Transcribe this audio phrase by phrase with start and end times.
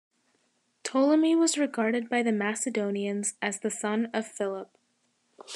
[0.83, 4.75] Ptolemy was regarded by the Macedonians as the son of Philip.